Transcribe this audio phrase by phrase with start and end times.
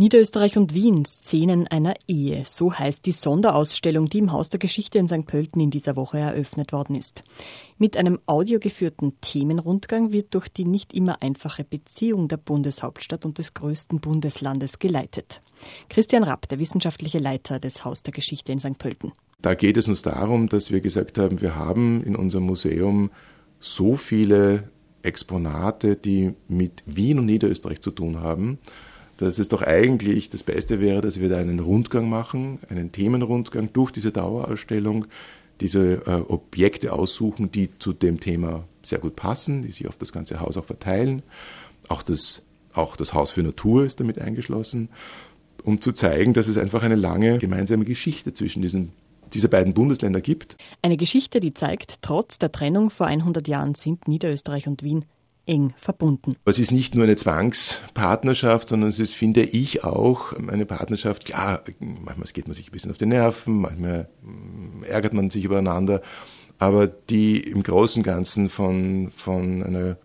[0.00, 2.44] Niederösterreich und Wien, Szenen einer Ehe.
[2.46, 5.26] So heißt die Sonderausstellung, die im Haus der Geschichte in St.
[5.26, 7.24] Pölten in dieser Woche eröffnet worden ist.
[7.78, 13.54] Mit einem audiogeführten Themenrundgang wird durch die nicht immer einfache Beziehung der Bundeshauptstadt und des
[13.54, 15.42] größten Bundeslandes geleitet.
[15.88, 18.78] Christian Rapp, der wissenschaftliche Leiter des Haus der Geschichte in St.
[18.78, 19.10] Pölten.
[19.42, 23.10] Da geht es uns darum, dass wir gesagt haben, wir haben in unserem Museum
[23.58, 24.70] so viele
[25.02, 28.60] Exponate, die mit Wien und Niederösterreich zu tun haben
[29.18, 33.72] dass es doch eigentlich das Beste wäre, dass wir da einen Rundgang machen, einen Themenrundgang
[33.72, 35.06] durch diese Dauerausstellung,
[35.60, 40.12] diese äh, Objekte aussuchen, die zu dem Thema sehr gut passen, die sich auf das
[40.12, 41.22] ganze Haus auch verteilen.
[41.88, 44.88] Auch das, auch das Haus für Natur ist damit eingeschlossen,
[45.64, 48.92] um zu zeigen, dass es einfach eine lange gemeinsame Geschichte zwischen diesen
[49.34, 50.56] dieser beiden Bundesländer gibt.
[50.80, 55.04] Eine Geschichte, die zeigt, trotz der Trennung vor 100 Jahren sind Niederösterreich und Wien
[55.48, 56.36] eng verbunden.
[56.44, 61.28] Es ist nicht nur eine Zwangspartnerschaft, sondern es ist, finde ich, auch eine Partnerschaft.
[61.28, 65.44] Ja, manchmal geht man sich ein bisschen auf die Nerven, manchmal mm, ärgert man sich
[65.44, 66.02] übereinander,
[66.58, 69.96] aber die im Großen und Ganzen von, von, einer,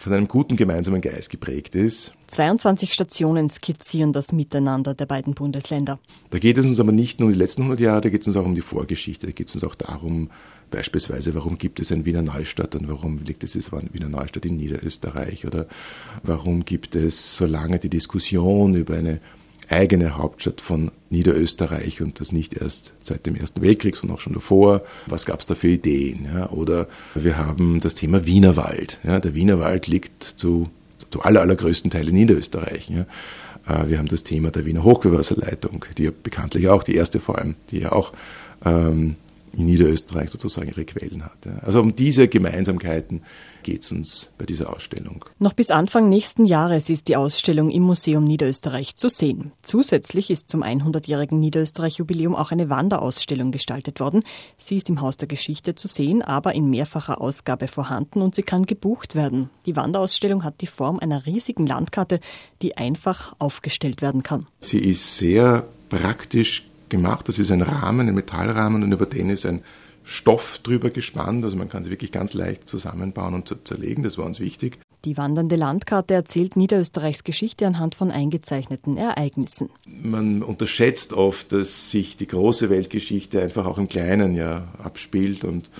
[0.00, 2.12] von einem guten gemeinsamen Geist geprägt ist.
[2.28, 5.98] 22 Stationen skizzieren das Miteinander der beiden Bundesländer.
[6.30, 8.26] Da geht es uns aber nicht nur um die letzten 100 Jahre, da geht es
[8.26, 10.30] uns auch um die Vorgeschichte, da geht es uns auch darum,
[10.70, 14.56] Beispielsweise, warum gibt es ein Wiener Neustadt und warum liegt es dieses Wiener Neustadt in
[14.56, 15.46] Niederösterreich?
[15.46, 15.66] Oder
[16.24, 19.20] warum gibt es so lange die Diskussion über eine
[19.68, 24.34] eigene Hauptstadt von Niederösterreich und das nicht erst seit dem Ersten Weltkrieg, sondern auch schon
[24.34, 24.82] davor.
[25.06, 26.26] Was gab es da für Ideen?
[26.32, 26.50] Ja?
[26.50, 29.00] Oder wir haben das Thema Wienerwald.
[29.04, 29.20] Ja?
[29.20, 30.68] Der Wienerwald liegt zu,
[31.10, 32.90] zu aller, allergrößten Teil in Niederösterreich.
[32.90, 33.06] Ja?
[33.68, 37.38] Äh, wir haben das Thema der Wiener Hochgewässerleitung, die ja bekanntlich auch, die erste vor
[37.38, 38.12] allem, die ja auch
[38.64, 39.16] ähm,
[39.56, 41.46] in Niederösterreich sozusagen ihre Quellen hat.
[41.62, 43.22] Also um diese Gemeinsamkeiten
[43.62, 45.24] geht es uns bei dieser Ausstellung.
[45.38, 49.52] Noch bis Anfang nächsten Jahres ist die Ausstellung im Museum Niederösterreich zu sehen.
[49.62, 54.22] Zusätzlich ist zum 100-jährigen Niederösterreich-Jubiläum auch eine Wanderausstellung gestaltet worden.
[54.56, 58.44] Sie ist im Haus der Geschichte zu sehen, aber in mehrfacher Ausgabe vorhanden und sie
[58.44, 59.50] kann gebucht werden.
[59.66, 62.20] Die Wanderausstellung hat die Form einer riesigen Landkarte,
[62.62, 64.46] die einfach aufgestellt werden kann.
[64.60, 67.28] Sie ist sehr praktisch gemacht.
[67.28, 69.62] Das ist ein Rahmen, ein Metallrahmen und über den ist ein
[70.04, 71.44] Stoff drüber gespannt.
[71.44, 74.04] Also man kann sie wirklich ganz leicht zusammenbauen und zerlegen.
[74.04, 74.78] Das war uns wichtig.
[75.04, 79.70] Die wandernde Landkarte erzählt Niederösterreichs Geschichte anhand von eingezeichneten Ereignissen.
[79.86, 85.70] Man unterschätzt oft, dass sich die große Weltgeschichte einfach auch im Kleinen ja abspielt und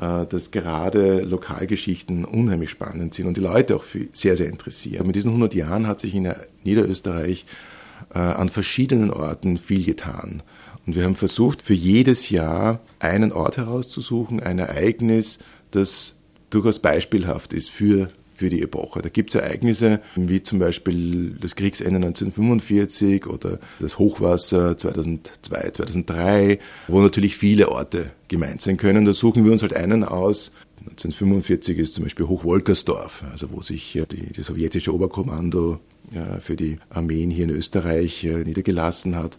[0.00, 5.06] äh, dass gerade Lokalgeschichten unheimlich spannend sind und die Leute auch sehr, sehr interessieren.
[5.06, 6.32] Mit diesen 100 Jahren hat sich in
[6.64, 7.46] Niederösterreich
[8.10, 10.42] an verschiedenen Orten viel getan.
[10.86, 15.38] Und wir haben versucht, für jedes Jahr einen Ort herauszusuchen, ein Ereignis,
[15.70, 16.14] das
[16.50, 19.00] durchaus beispielhaft ist für, für die Epoche.
[19.00, 26.58] Da gibt es Ereignisse wie zum Beispiel das Kriegsende 1945 oder das Hochwasser 2002, 2003,
[26.88, 29.04] wo natürlich viele Orte gemeint sein können.
[29.04, 30.52] Da suchen wir uns halt einen aus.
[30.90, 35.80] 1945 ist zum Beispiel Hochwolkersdorf, also wo sich die, die sowjetische Oberkommando
[36.40, 39.38] für die Armeen hier in Österreich äh, niedergelassen hat,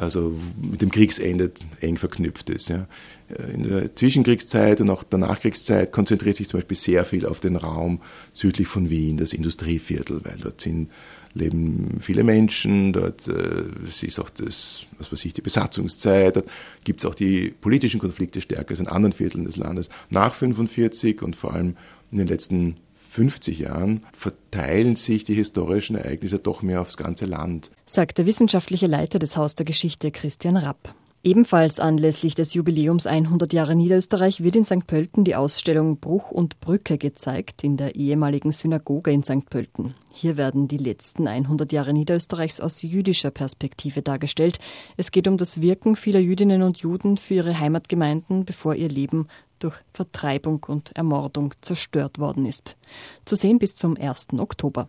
[0.00, 2.70] also mit dem Kriegsende eng verknüpft ist.
[2.70, 2.86] Ja.
[3.28, 7.40] Äh, in der Zwischenkriegszeit und auch der Nachkriegszeit konzentriert sich zum Beispiel sehr viel auf
[7.40, 8.00] den Raum
[8.32, 10.90] südlich von Wien, das Industrieviertel, weil dort sind,
[11.34, 16.48] leben viele Menschen, dort äh, ist auch das, was weiß ich, die Besatzungszeit, dort
[16.82, 19.90] gibt es auch die politischen Konflikte stärker als in anderen Vierteln des Landes.
[20.08, 21.76] Nach 1945 und vor allem
[22.10, 22.76] in den letzten
[23.10, 27.70] 50 Jahren verteilen sich die historischen Ereignisse doch mehr aufs ganze Land.
[27.84, 30.94] Sagt der wissenschaftliche Leiter des Haus der Geschichte Christian Rapp.
[31.22, 34.86] Ebenfalls anlässlich des Jubiläums 100 Jahre Niederösterreich wird in St.
[34.86, 39.50] Pölten die Ausstellung Bruch und Brücke gezeigt in der ehemaligen Synagoge in St.
[39.50, 39.94] Pölten.
[40.14, 44.60] Hier werden die letzten 100 Jahre Niederösterreichs aus jüdischer Perspektive dargestellt.
[44.96, 49.26] Es geht um das Wirken vieler Jüdinnen und Juden für ihre Heimatgemeinden, bevor ihr Leben
[49.60, 52.76] durch Vertreibung und Ermordung zerstört worden ist.
[53.24, 54.28] Zu sehen bis zum 1.
[54.38, 54.88] Oktober.